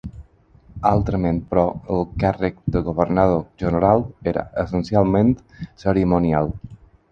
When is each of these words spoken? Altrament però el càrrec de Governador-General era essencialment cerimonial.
Altrament 0.91 1.41
però 1.51 1.65
el 1.95 2.01
càrrec 2.23 2.57
de 2.77 2.81
Governador-General 2.89 4.03
era 4.33 4.47
essencialment 4.65 5.33
cerimonial. 5.87 6.55